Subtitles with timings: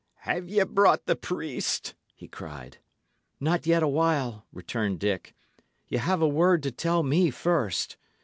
[0.21, 2.79] "Have ye brought the priest?" he cried.
[3.39, 5.35] "Not yet awhile," returned Dick.
[5.89, 7.97] "Y' 'ave a word to tell me first.